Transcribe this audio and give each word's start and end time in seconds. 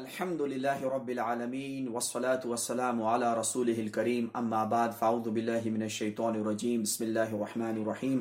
الحمد 0.00 0.40
لله 0.40 0.88
رب 0.88 1.08
العالمين 1.08 1.88
والصلاة 1.88 2.40
والسلام 2.44 3.02
على 3.02 3.26
رسوله 3.38 3.74
الكريم. 3.78 4.26
أما 4.38 4.64
بعد، 4.64 4.88
فأعوذ 4.98 5.28
بالله 5.28 5.70
من 5.70 5.82
الشيطان 5.82 6.40
الرجيم. 6.40 6.82
بسم 6.82 7.04
الله 7.04 7.36
الرحمن 7.36 7.82
الرحيم. 7.82 8.20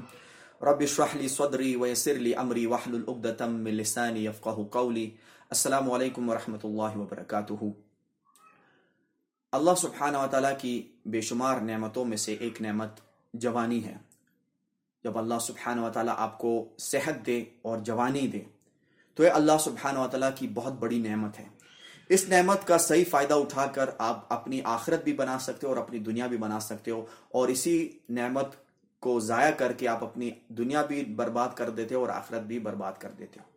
رب 0.62 0.80
اشرح 0.80 1.18
لي 1.18 1.28
صدري 1.28 1.76
ويسر 1.76 2.14
لي 2.14 2.34
أمري 2.42 2.66
واحلل 2.66 3.04
عقدة 3.08 3.50
من 3.50 3.72
لساني 3.72 4.26
يفقه 4.26 4.64
قولي. 4.72 5.10
السلام 5.50 5.92
عليكم 5.92 6.30
ورحمة 6.30 6.60
الله 6.64 7.02
وبركاته. 7.02 7.72
اللہ 9.52 9.72
سبحانہ 9.78 10.18
و 10.18 10.28
تعالیٰ 10.32 10.54
کی 10.58 10.92
بے 11.06 11.22
شمار 11.22 11.60
نعمتوں 11.60 12.06
میں 12.06 12.18
سے 12.18 12.34
ایک 12.34 12.62
نعمت 12.62 12.90
جوانی 13.34 13.86
ہے۔ 13.86 13.98
جب 15.04 15.18
اللہ 15.18 15.40
سبحانہ 15.42 15.82
و 15.82 15.90
تعالیٰ 15.90 16.14
آپ 16.18 16.38
کو 16.38 16.70
صحت 16.78 17.26
دے 17.26 17.44
اور 17.62 17.78
جوانی 17.78 18.28
دے، 18.28 18.42
تو 19.16 19.24
یہ 19.24 19.30
اللہ 19.30 19.58
سبحانہ 19.60 20.00
و 20.00 20.08
تعالیٰ 20.08 20.30
کی 20.36 20.48
بہت 20.48 20.74
بڑی 20.74 21.00
نعمت 21.00 21.40
ہے۔ 21.40 21.60
اس 22.10 22.30
نعمت 22.30 22.68
کا 22.68 22.78
صحیح 22.78 23.04
فائدہ 23.10 23.34
اٹھا 23.34 23.66
کر 23.66 23.90
آپ 23.98 24.34
اپنی 24.34 24.62
آخرت 24.64 25.04
بھی 25.04 25.14
بنا 25.14 25.40
سکتے 25.40 25.68
ہو 25.68 25.72
اور 25.72 25.78
اپنی 25.78 26.00
دنیا 26.00 26.28
بھی 26.28 26.38
بنا 26.38 26.60
سکتے 26.60 26.92
ہو 26.92 27.06
اور 27.32 27.48
اسی 27.48 27.90
نعمت 28.10 28.56
کو 29.00 29.20
ضائع 29.20 29.52
کر 29.52 29.74
کے 29.74 29.88
آپ 29.88 30.04
اپنی 30.04 30.32
دنیا 30.48 30.82
بھی 30.82 31.06
برباد 31.06 31.50
کر 31.56 31.70
دیتے 31.70 31.96
ہو 31.96 32.00
اور 32.00 32.10
آخرت 32.10 32.42
بھی 32.42 32.60
برباد 32.60 32.94
کر 33.00 33.10
دیتے 33.10 33.40
ہو۔ 33.40 33.50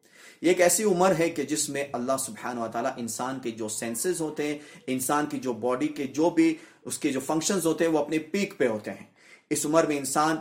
یہ 0.42 0.48
ایک 0.48 0.60
ایسی 0.60 0.84
عمر 0.84 1.12
ہے 1.18 1.30
کہ 1.30 1.42
جس 1.42 1.68
میں 1.68 1.84
اللہ 1.92 2.16
سبحانہ 2.18 2.60
و 2.60 2.68
تعالیٰ 2.72 2.90
انسان 2.96 3.38
کے 3.38 3.50
جو 3.50 3.68
سینسز 3.68 4.20
ہوتے 4.20 4.46
ہیں، 4.46 4.58
انسان 4.86 5.26
کی 5.26 5.38
جو 5.38 5.52
باڈی 5.52 5.88
کے 5.88 6.04
جو 6.04 6.30
بھی 6.30 6.56
اس 6.84 6.98
کے 6.98 7.12
جو 7.12 7.20
فنکشنز 7.20 7.66
ہوتے 7.66 7.84
ہیں، 7.84 7.92
وہ 7.92 7.98
اپنے 7.98 8.18
پیک 8.18 8.58
پہ 8.58 8.68
ہوتے 8.68 8.90
ہیں۔ 8.90 9.06
اس 9.50 9.66
عمر 9.66 9.86
میں 9.86 9.98
انسان 9.98 10.36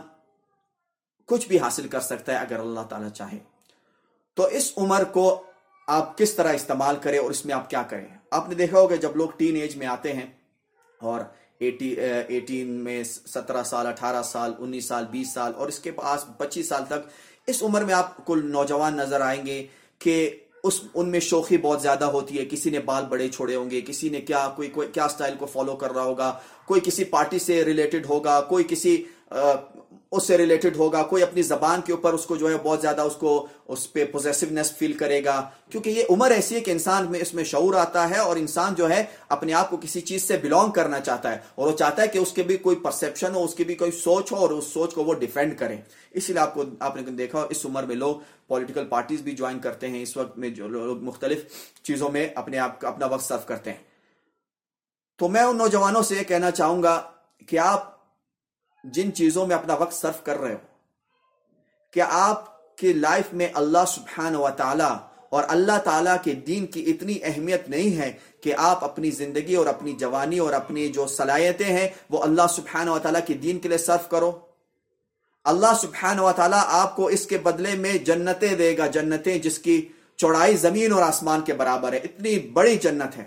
کچھ 1.26 1.48
بھی 1.48 1.58
حاصل 1.58 1.88
کر 1.88 2.00
سکتا 2.00 2.32
ہے 2.32 2.38
اگر 2.38 2.58
اللہ 2.58 2.80
تعالیٰ 2.80 3.10
چاہے۔ 3.10 3.38
تو 4.34 4.44
اس 4.44 4.72
عمر 4.76 5.04
کو 5.04 5.42
آپ 5.88 6.18
کس 6.18 6.34
طرح 6.34 6.52
استعمال 6.52 6.96
کریں 7.02 7.18
اور 7.18 7.30
اس 7.30 7.44
میں 7.46 7.54
آپ 7.54 7.70
کیا 7.70 7.82
کریں؟ 7.82 8.06
آپ 8.30 8.48
نے 8.48 8.54
دیکھا 8.54 8.78
ہوگا 8.78 8.94
جب 8.94 9.16
لوگ 9.16 9.28
ٹین 9.36 9.56
ایج 9.56 9.76
میں 9.76 9.86
آتے 9.86 10.12
ہیں 10.12 10.26
اور 11.00 11.20
ایٹی 11.58 11.94
ایٹین 12.28 12.68
میں 12.68 13.04
سترہ 13.04 13.62
سال، 13.62 13.86
اٹھارہ 13.86 14.22
سال، 14.22 14.52
انیس 14.58 14.84
سال، 14.84 15.04
بیس 15.10 15.34
سال 15.34 15.52
اور 15.56 15.68
اس 15.68 15.78
کے 15.78 15.90
پاس 15.90 16.24
پچیس 16.38 16.68
سال 16.68 16.82
تک 16.88 17.08
اس 17.46 17.62
عمر 17.62 17.84
میں 17.84 17.94
آپ 17.94 18.24
کو 18.24 18.36
نوجوان 18.36 18.96
نظر 18.96 19.20
آئیں 19.20 19.46
گے 19.46 19.66
کہ 19.98 20.30
اس، 20.62 20.80
ان 20.94 21.08
میں 21.08 21.20
شوخی 21.20 21.56
بہت 21.56 21.82
زیادہ 21.82 22.04
ہوتی 22.04 22.38
ہے، 22.38 22.44
کسی 22.44 22.70
نے 22.70 22.78
بال 22.78 23.04
بڑے 23.04 23.28
چھوڑے 23.28 23.56
ہوں 23.56 23.70
گے، 23.70 23.80
کسی 23.80 24.08
نے 24.08 24.20
کیا، 24.20 24.48
کوئی 24.56 24.68
کوئی، 24.68 24.88
کیا 24.88 25.08
سٹائل 25.08 25.34
کو 25.38 25.46
فالو 25.46 25.76
کر 25.76 25.92
رہا 25.92 26.02
ہوگا، 26.02 26.38
کوئی 26.66 26.80
کسی 26.80 27.04
پارٹی 27.04 27.38
سے 27.38 27.64
ریلیٹڈ 27.64 28.06
ہوگا، 28.08 28.40
کوئی 28.40 28.64
کسی 28.68 29.04
اس 30.12 30.26
سے 30.26 30.36
ریلیٹڈ 30.38 30.76
ہوگا، 30.76 31.02
کوئی 31.02 31.22
اپنی 31.22 31.42
زبان 31.42 31.80
کے 31.80 31.92
اوپر 31.92 32.12
اس 32.12 32.24
کو 32.26 32.36
جو 32.36 32.50
ہے 32.50 32.56
بہت 32.62 32.80
زیادہ 32.80 33.00
اس 33.00 33.14
کو 33.16 33.46
اس 33.68 33.92
پہ 33.92 34.04
پوزیسونیس 34.04 34.72
فیل 34.72 34.92
کرے 34.92 35.24
گا۔ 35.24 35.50
کیونکہ 35.70 35.90
یہ 35.90 36.04
عمر 36.10 36.30
ایسی 36.30 36.54
ہے 36.54 36.60
کہ 36.60 36.70
انسان 36.70 37.10
میں 37.10 37.20
اس 37.20 37.34
میں 37.34 37.44
شعور 37.44 37.74
آتا 37.74 38.08
ہے 38.10 38.18
اور 38.18 38.36
انسان 38.36 38.74
جو 38.74 38.90
ہے 38.90 39.04
اپنے 39.28 39.52
آپ 39.52 39.70
کو 39.70 39.76
کسی 39.76 40.00
چیز 40.00 40.22
سے 40.22 40.36
بلونگ 40.36 40.70
کرنا 40.70 41.00
چاہتا 41.00 41.32
ہے 41.32 41.38
اور 41.54 41.66
وہ 41.66 41.76
چاہتا 41.76 42.02
ہے 42.02 42.08
کہ 42.08 42.18
اس 42.18 42.32
کے 42.32 42.42
بھی 42.42 42.56
کوئی 42.56 42.76
پرسپشن 42.76 43.34
ہو، 43.34 43.44
اس 43.44 43.54
کی 43.54 43.64
بھی 43.64 43.74
کوئی 43.74 43.90
سوچ 43.90 44.32
ہو 44.32 44.36
اور 44.36 44.50
اس 44.50 44.66
سوچ 44.66 44.94
کو 44.94 45.04
وہ 45.04 45.14
ڈیفینڈ 45.14 45.58
کرے۔ 45.58 45.76
اسی 46.10 46.32
لیے 46.32 46.42
آپ 46.42 46.54
کو، 46.54 46.64
آپ 46.80 46.96
نے 46.96 47.02
دیکھا 47.02 47.46
اس 47.50 47.64
عمر 47.66 47.82
میں 47.82 47.96
لوگ 47.96 48.16
پولیٹیکل 48.48 48.84
پارٹیز 48.84 49.22
بھی 49.22 49.32
جوائن 49.32 49.58
کرتے 49.58 49.88
ہیں، 49.88 50.02
اس 50.02 50.16
وقت 50.16 50.38
میں 50.38 50.50
جو 50.50 50.68
لوگ 50.68 51.02
مختلف 51.02 51.44
چیزوں 51.82 52.08
میں 52.08 52.28
اپنے 52.34 52.58
آپ 52.58 52.80
کا 52.80 52.88
اپنا 52.88 53.06
وقت 53.06 53.24
صرف 53.24 53.46
کرتے 53.46 53.70
ہیں۔ 53.70 53.78
تو 55.18 55.28
میں 55.28 55.42
ان 55.42 55.56
نوجوانوں 55.56 56.02
سے 56.02 56.14
یہ 56.14 56.22
کہنا 56.22 56.50
چاہوں 56.50 56.82
گا 56.82 57.00
کہ 57.48 57.58
آپ 57.58 57.91
جن 58.84 59.14
چیزوں 59.14 59.46
میں 59.46 59.56
اپنا 59.56 59.74
وقت 59.74 59.94
صرف 59.94 60.24
کر 60.24 60.40
رہے 60.40 60.52
ہو، 60.52 60.58
کہ 61.90 62.02
آپ 62.08 62.76
کی 62.76 62.92
لائف 62.92 63.24
میں 63.32 63.48
اللہ 63.54 63.84
سبحانہ 63.88 64.36
و 64.36 64.48
تعالی 64.56 64.94
اور 65.28 65.44
اللہ 65.48 65.78
تعالیٰ 65.78 66.16
کے 66.24 66.34
دین 66.34 66.66
کی 66.66 66.90
اتنی 66.90 67.18
اہمیت 67.22 67.68
نہیں 67.68 67.96
ہے 67.96 68.12
کہ 68.40 68.54
آپ 68.56 68.84
اپنی 68.84 69.10
زندگی 69.10 69.54
اور 69.54 69.66
اپنی 69.66 69.92
جوانی 69.92 70.38
اور 70.38 70.52
اپنی 70.52 70.88
جو 70.88 71.06
صلاحیتیں 71.06 71.66
ہیں، 71.66 71.88
وہ 72.10 72.22
اللہ 72.22 72.46
سبحانہ 72.50 72.90
و 72.90 72.98
تعالیٰ 72.98 73.20
کے 73.26 73.34
دین 73.34 73.58
کے 73.58 73.68
لیے 73.68 73.78
صرف 73.78 74.08
کرو۔ 74.08 74.38
اللہ 75.44 75.72
سبحانہ 75.80 76.20
و 76.20 76.32
تعالیٰ 76.36 76.62
آپ 76.66 76.96
کو 76.96 77.06
اس 77.06 77.26
کے 77.26 77.38
بدلے 77.38 77.74
میں 77.74 77.94
جنتیں 77.94 78.56
دے 78.56 78.78
گا، 78.78 78.86
جنتیں 78.86 79.38
جس 79.38 79.58
کی 79.58 79.88
چوڑائی 80.16 80.56
زمین 80.56 80.92
اور 80.92 81.02
آسمان 81.02 81.40
کے 81.40 81.54
برابر 81.54 81.92
ہے۔ 81.92 81.98
اتنی 81.98 82.38
بڑی 82.38 82.76
جنت 82.76 83.18
ہے۔ 83.18 83.24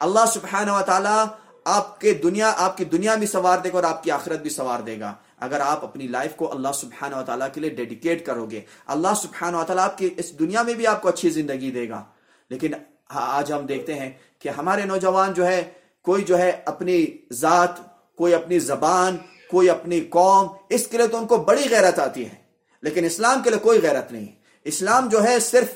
اللہ 0.00 0.24
سبحانہ 0.34 0.70
و 0.70 0.80
تعالیٰ 0.86 1.24
آپ 1.66 2.00
کے 2.00 2.14
دنیا، 2.14 2.52
آپ 2.56 2.76
کی 2.76 2.84
دنیا 2.84 3.14
بھی 3.14 3.26
سوار 3.26 3.58
دے 3.58 3.68
گا 3.68 3.74
اور 3.74 3.84
آپ 3.84 4.02
کی 4.02 4.10
آخرت 4.10 4.40
بھی 4.40 4.50
سوار 4.50 4.80
دے 4.80 5.00
گا۔ 5.00 5.14
اگر 5.38 5.60
آپ 5.60 5.84
اپنی 5.84 6.06
لائف 6.06 6.36
کو 6.36 6.52
اللہ 6.52 6.68
سبحانہ 6.74 7.16
و 7.16 7.22
تعالیٰ 7.22 7.48
کے 7.54 7.60
لیے 7.60 7.70
ڈیڈیکیٹ 7.70 8.26
کرو 8.26 8.46
گے، 8.46 8.60
اللہ 8.86 9.08
سبحانہ 9.22 9.56
و 9.56 9.64
تعالیٰ 9.64 9.84
آپ 9.84 9.98
کی 9.98 10.08
اس 10.16 10.38
دنیا 10.38 10.62
میں 10.62 10.74
بھی 10.74 10.86
آپ 10.86 11.02
کو 11.02 11.08
اچھی 11.08 11.30
زندگی 11.30 11.70
دے 11.70 11.88
گا۔ 11.88 12.04
لیکن 12.50 12.72
آج 13.08 13.52
ہم 13.52 13.66
دیکھتے 13.66 13.94
ہیں 13.94 14.12
کہ 14.38 14.48
ہمارے 14.48 14.84
نوجوان 14.84 15.32
جو 15.32 15.46
ہے، 15.46 15.64
کوئی 16.02 16.24
جو 16.24 16.38
ہے 16.38 16.52
اپنی 16.64 17.06
ذات، 17.32 17.70
کوئی 18.16 18.34
اپنی 18.34 18.58
زبان، 18.58 19.16
کوئی 19.50 19.70
اپنی 19.70 20.00
قوم، 20.00 20.48
اس 20.68 20.86
کے 20.86 20.96
لیے 20.96 21.06
تو 21.06 21.16
ان 21.16 21.26
کو 21.26 21.36
بڑی 21.36 21.62
غیرت 21.70 21.98
آتی 21.98 22.24
ہے۔ 22.24 22.34
لیکن 22.82 23.04
اسلام 23.04 23.42
کے 23.42 23.50
لیے 23.50 23.58
کوئی 23.58 23.82
غیرت 23.82 24.12
نہیں۔ 24.12 24.26
اسلام 24.64 25.08
جو 25.08 25.24
ہے 25.24 25.38
صرف 25.38 25.68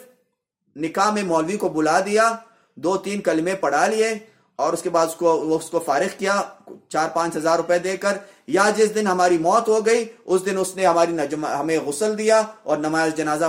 نکاح 0.77 1.11
میں 1.11 1.23
مولوی 1.23 1.57
کو 1.57 1.69
بلا 1.69 2.01
دیا، 2.01 2.33
دو 2.75 2.97
تین 2.97 3.21
کلمے 3.21 3.55
پڑھا 3.55 3.87
لیے 3.87 4.30
اور 4.61 4.73
اس 4.73 4.83
کے 4.83 4.91
بعد 4.91 5.07
اس 5.07 5.15
کو 5.15 5.37
وہ 5.39 5.59
اس 5.59 5.71
کو 5.71 5.79
فارغ 5.79 6.17
کیا، 6.19 6.41
چار 6.89 7.09
پانچ 7.09 7.37
ہزار 7.37 7.57
روپے 7.57 7.79
دے 7.79 7.97
کر، 7.97 8.17
یا 8.47 8.65
جس 8.77 8.95
دن 8.95 9.07
ہماری 9.07 9.39
موت 9.39 9.69
ہو 9.69 9.87
گئی، 9.87 10.05
اس 10.25 10.45
دن 10.47 10.59
اس 10.59 10.77
نے 10.77 10.87
ہماری 10.87 11.17
ہمیں 11.61 11.79
غسل 11.79 12.19
دیا 12.19 12.43
اور 12.63 12.79
نماز 12.79 13.17
جنازہ 13.17 13.45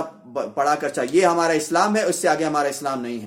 پڑھا 0.54 0.74
کر 0.74 0.88
چاہیے، 0.88 1.20
یہ 1.20 1.26
ہمارا 1.26 1.52
اسلام 1.52 1.96
ہے، 1.96 2.02
اس 2.02 2.16
سے 2.16 2.28
آگے 2.28 2.44
ہمارا 2.44 2.68
اسلام 2.68 3.00
نہیں 3.02 3.20
ہے۔ 3.20 3.26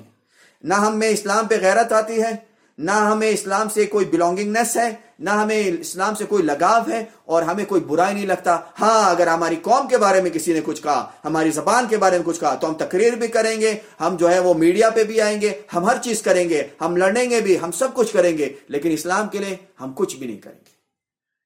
نہ 0.64 0.74
ہم 0.74 0.98
میں 0.98 1.08
اسلام 1.08 1.46
پہ 1.46 1.56
غیرت 1.60 1.92
آتی 1.92 2.22
ہے 2.22 2.34
نہ 2.78 2.90
ہمیں 2.90 3.28
اسلام 3.28 3.68
سے 3.68 3.86
کوئی 3.86 4.06
بلونگنگنیس 4.06 4.76
ہے، 4.76 4.94
نہ 5.18 5.30
ہمیں 5.30 5.70
اسلام 5.80 6.14
سے 6.14 6.24
کوئی 6.24 6.42
لگاؤ 6.42 6.90
ہے 6.90 7.04
اور 7.24 7.42
ہمیں 7.42 7.64
کوئی 7.64 7.80
برائی 7.80 8.14
نہیں 8.14 8.26
لگتا۔ 8.26 8.58
ہاں 8.80 9.10
اگر 9.10 9.26
ہماری 9.26 9.56
قوم 9.62 9.88
کے 9.88 9.98
بارے 9.98 10.20
میں 10.20 10.30
کسی 10.30 10.52
نے 10.52 10.60
کچھ 10.64 10.82
کہا، 10.82 11.10
ہماری 11.24 11.50
زبان 11.50 11.88
کے 11.88 11.96
بارے 11.96 12.16
میں 12.16 12.26
کچھ 12.26 12.40
کہا، 12.40 12.54
تو 12.54 12.68
ہم 12.68 12.74
تقریر 12.74 13.12
بھی 13.12 13.28
کریں 13.28 13.60
گے، 13.60 13.74
ہم 14.00 14.16
جو 14.16 14.30
ہے 14.30 14.38
وہ 14.38 14.54
میڈیا 14.54 14.90
پہ 14.90 15.04
بھی 15.04 15.20
آئیں 15.20 15.40
گے، 15.40 15.60
ہم 15.74 15.84
ہر 15.84 15.96
چیز 16.02 16.22
کریں 16.22 16.48
گے، 16.48 16.62
ہم 16.80 16.96
لڑیں 16.96 17.30
گے 17.30 17.40
بھی، 17.40 17.60
ہم 17.60 17.70
سب 17.72 17.94
کچھ 17.94 18.12
کریں 18.12 18.38
گے، 18.38 18.52
لیکن 18.68 18.90
اسلام 18.90 19.28
کے 19.28 19.38
لیے 19.38 19.56
ہم 19.80 19.92
کچھ 19.94 20.16
بھی 20.16 20.26
نہیں 20.26 20.36
کریں 20.36 20.58
گے۔ 20.58 20.74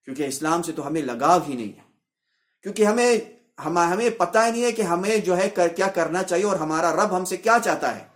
کیونکہ 0.04 0.22
اسلام 0.22 0.62
سے 0.62 0.72
تو 0.72 0.86
ہمیں 0.86 1.02
لگاؤ 1.02 1.38
ہی 1.48 1.54
نہیں 1.54 1.72
ہے۔ 1.76 1.88
کیونکہ 2.62 2.82
ہمیں 2.84 3.18
ہمیں 3.64 4.10
پتہ 4.10 4.38
ہی 4.38 4.50
نہیں 4.50 4.64
ہے 4.64 4.72
کہ 4.72 4.82
ہمیں 4.82 5.16
جو 5.16 5.36
ہے 5.38 5.48
کیا 5.76 5.86
کرنا 5.86 6.22
چاہیے 6.22 6.44
اور 6.44 6.56
ہمارا 6.56 6.92
رب 6.92 7.16
ہم 7.16 7.24
سے 7.24 7.36
کیا 7.36 7.56
چاہتا 7.64 7.96
ہے۔ 7.96 8.09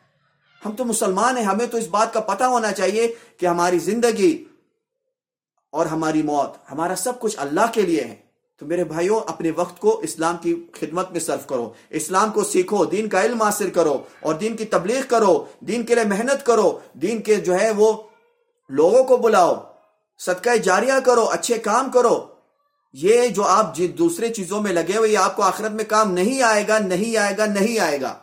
ہم 0.65 0.73
تو 0.73 0.85
مسلمان 0.85 1.37
ہیں، 1.37 1.45
ہمیں 1.45 1.67
تو 1.67 1.77
اس 1.77 1.89
بات 1.89 2.13
کا 2.13 2.21
پتہ 2.21 2.45
ہونا 2.45 2.73
چاہیے 2.73 3.15
کہ 3.39 3.47
ہماری 3.47 3.79
زندگی 3.79 4.45
اور 5.71 5.87
ہماری 5.87 6.23
موت 6.23 6.73
ہمارا 6.73 6.97
سب 6.97 7.21
کچھ 7.21 7.37
اللہ 7.39 7.73
کے 7.73 7.83
لیے 7.83 8.01
ہے۔ 8.01 8.17
تو 8.59 8.67
میرے 8.67 8.85
بھائیوں، 8.85 9.21
اپنے 9.27 9.51
وقت 9.57 9.81
کو 9.81 10.01
اسلام 10.01 10.37
کی 10.37 10.67
خدمت 10.73 11.11
میں 11.11 11.21
صرف 11.21 11.47
کرو۔ 11.47 11.73
اسلام 11.91 12.31
کو 12.31 12.45
سیکھو، 12.45 12.85
دین 12.85 13.09
کا 13.09 13.23
علم 13.23 13.43
حاصل 13.43 13.71
کرو 13.71 14.03
اور 14.21 14.35
دین 14.35 14.57
کی 14.57 14.65
تبلیغ 14.65 15.01
کرو، 15.09 15.45
دین 15.61 15.83
کے 15.83 15.95
لیے 15.95 16.05
محنت 16.05 16.47
کرو، 16.47 16.79
دین 16.93 17.23
کے 17.23 17.35
جو 17.35 17.55
ہے 17.61 17.71
وہ 17.71 18.03
لوگوں 18.69 19.05
کو 19.05 19.17
بلاؤ، 19.17 19.55
صدقہ 20.19 20.57
جاریہ 20.57 20.93
کرو، 21.05 21.25
اچھے 21.25 21.55
کام 21.55 21.91
کرو۔ 21.91 22.27
یہ 22.93 23.29
جو 23.29 23.43
آپ 23.43 23.77
جی 23.77 23.89
دوسرے 23.89 24.33
چیزوں 24.33 24.61
میں 24.61 24.73
لگے 24.73 24.97
ہوئے، 24.97 25.11
یہ 25.11 25.19
آپ 25.19 25.37
کو 25.37 25.43
آخرت 25.43 25.71
میں 25.71 25.85
کام 25.85 26.13
نہیں 26.13 26.43
آئے 26.43 26.69
گا، 26.69 26.79
نہیں 26.79 27.17
آئے 27.17 27.37
گا، 27.37 27.47
نہیں 27.47 27.79
آئے 27.79 28.01
گا۔ 28.01 28.19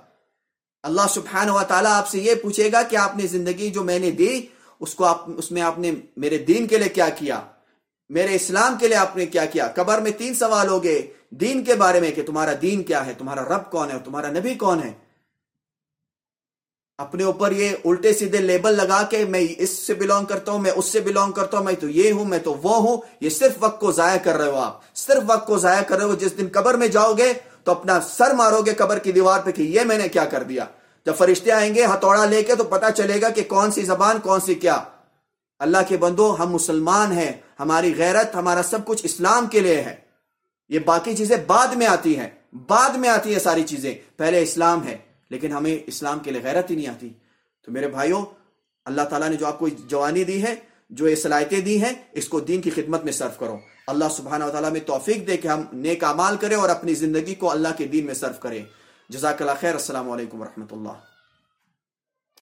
اللہ 0.84 1.02
سبحانہ 1.09 1.52
و 1.52 1.62
تعالیٰ 1.68 1.92
آپ 1.92 2.08
سے 2.08 2.19
یہ 2.19 2.36
پوچھے 2.36 2.72
گا 2.72 2.84
کہ 2.84 2.96
آپ 2.96 3.18
نے 3.18 3.28
زندگی 3.28 3.69
جو 3.69 3.84
میں 3.84 4.00
نے 4.00 4.12
دی، 4.12 4.46
اس 4.80 4.96
کو 4.96 5.06
آپ 5.06 5.25
اس 5.38 5.52
میں 5.52 5.62
آپ 5.62 5.80
نے 5.80 5.92
میرے 6.18 6.38
دین 6.38 6.68
کے 6.68 6.78
لیے 6.78 6.90
کیا 6.90 7.09
کیا؟ 7.09 7.42
میرے 8.09 8.36
اسلام 8.36 8.78
کے 8.78 8.88
لیے 8.88 8.97
آپ 8.97 9.18
نے 9.18 9.25
کیا 9.25 9.46
کیا؟ 9.46 9.68
قبر 9.75 10.00
میں 10.00 10.12
تین 10.12 10.34
سوال 10.34 10.68
ہو 10.68 10.84
گئے، 10.84 11.14
دین 11.30 11.64
کے 11.64 11.75
بارے 11.75 12.00
میں 12.00 12.12
کہ 12.12 12.24
تمہارا 12.24 12.52
دین 12.62 12.84
کیا 12.84 13.06
ہے؟ 13.06 13.14
تمہارا 13.18 13.44
رب 13.44 13.72
کون 13.72 13.88
ہے؟ 13.88 13.94
اور 13.94 14.06
تمہارا 14.06 14.31
نبی 14.31 14.56
کون 14.56 14.84
ہے؟ 14.84 14.94
اپنے 16.97 17.24
اوپر 17.24 17.52
یہ 17.52 17.70
الٹے 17.86 18.14
سیدھے 18.14 18.38
لیبل 18.38 18.74
لگا 18.74 19.03
کے 19.03 19.25
میں 19.25 19.47
اس 19.58 19.70
سے 19.70 19.94
بلونگ 19.94 20.26
کرتا 20.26 20.52
ہوں، 20.52 20.59
میں 20.59 20.72
اس 20.72 20.85
سے 20.85 21.00
بلونگ 21.00 21.32
کرتا 21.32 21.58
ہوں، 21.58 21.66
میں 21.66 21.73
تو 21.73 21.90
یہ 21.90 22.11
ہوں، 22.11 22.26
میں 22.26 22.40
تو 22.40 22.53
وہ 22.53 22.76
ہوں، 22.76 22.97
یہ 23.22 23.29
صرف 23.29 23.52
وقت 23.59 23.79
کو 23.79 23.91
ضائع 23.91 24.17
کر 24.17 24.35
رہے 24.38 24.47
ہو 24.47 24.55
آپ۔ 24.55 24.96
صرف 24.96 25.23
وقت 25.28 25.47
کو 25.47 25.58
ضائع 25.58 25.82
کر 25.82 25.97
رہے 25.97 26.05
ہو، 26.05 26.16
جس 26.16 26.38
دن 26.38 26.47
قبر 26.52 26.73
میں 26.73 26.88
جاؤ 26.88 27.14
گے 27.14 27.34
تو 27.64 27.72
اپنا 27.72 28.02
سر 28.02 28.34
مارو 28.34 28.61
گے 28.61 28.73
قبر 28.73 29.00
کی 29.00 29.11
دیوار 29.11 29.40
پہ 29.40 29.52
کہ 29.52 29.61
یہ 29.61 29.82
میں 29.82 29.97
نے 29.97 30.09
کیا 30.09 30.26
کر 30.26 30.44
دیا۔ 30.44 30.66
جب 31.06 31.16
فرشتے 31.18 31.52
آئیں 31.52 31.76
گے، 31.76 31.86
ہتھوڑا 31.86 32.26
لے 32.26 32.44
کے 32.44 32.56
تو 32.56 32.64
پتا 32.64 32.92
چلے 32.92 33.22
گا 33.22 33.30
کہ 33.30 33.44
کون 33.44 33.72
سی 33.72 33.82
زبان، 33.82 34.20
کون 34.20 34.40
سی 34.40 34.56
کیا۔ 34.56 34.84
اللہ 35.59 35.78
کے 35.88 35.98
بندو، 35.98 36.36
ہم 36.40 36.52
مسلمان 36.52 37.12
ہیں، 37.12 37.32
ہماری 37.59 37.94
غیرت، 37.98 38.36
ہمارا 38.36 38.64
سب 38.64 38.86
کچھ 38.86 39.06
اسلام 39.06 39.48
کے 39.48 39.59
لیے 39.59 39.82
ہے۔ 39.82 39.96
یہ 40.70 40.80
باقی 40.80 41.16
چیزیں 41.16 41.38
بعد 41.48 41.68
میں 41.68 41.88
آتی 41.88 42.20
ہیں۔ 42.20 42.30
بعد 42.68 42.90
میں 42.90 43.09
آتی 43.09 43.34
ہیں 43.34 43.40
ساری 43.40 43.64
چیزیں۔ 43.64 43.96
پہلے 44.18 44.44
اسلام 44.44 44.88
ہے، 44.88 44.98
لیکن 45.30 45.52
ہمیں 45.52 45.78
اسلام 45.88 46.20
کے 46.20 46.32
لیے 46.32 46.42
غیرت 46.44 46.72
ہی 46.72 46.76
نہیں 46.76 46.88
آتی۔ 46.88 47.09
تو 47.66 47.72
میرے 47.72 47.88
بھائیوں، 47.88 48.26
اللہ 48.86 49.02
تعالیٰ 49.02 49.30
نے 49.30 49.36
جو 49.36 49.48
آپ 49.48 49.59
کو 49.59 49.68
جوانی 49.68 50.24
دی 50.24 50.44
ہے، 50.44 50.56
جو 50.90 51.08
یہ 51.08 51.16
صلاحیتیں 51.16 51.62
دی 51.62 51.84
ہیں، 51.84 51.94
اس 52.12 52.28
کو 52.28 52.40
دین 52.40 52.62
کی 52.62 52.70
خدمت 52.70 53.03
میں 53.03 53.14
صرف 53.14 53.40
کرو۔ 53.40 53.58
اللہ 53.88 54.06
سبحانہ 54.12 54.44
و 54.44 54.50
تعالیٰ 54.50 54.72
میں 54.72 54.80
توفیق 54.80 55.28
دے 55.28 55.38
کہ 55.38 55.48
ہم 55.48 55.64
نیک 55.74 56.03
اعمال 56.03 56.38
کریں 56.38 56.58
اور 56.58 56.70
اپنی 56.70 56.94
زندگی 56.94 57.36
کو 57.36 57.52
اللہ 57.52 57.68
کے 57.78 57.88
دین 57.88 58.06
میں 58.06 58.14
صرف 58.14 58.40
کریں۔ 58.40 58.66
جزاک 59.11 59.41
اللہ 59.41 59.52
خیر 59.59 59.73
السلام 59.73 60.09
علیکم 60.11 60.41
ورحمۃ 60.41 60.72
اللہ 60.72 61.10